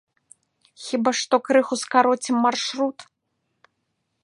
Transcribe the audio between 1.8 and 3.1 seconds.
скароцім маршрут.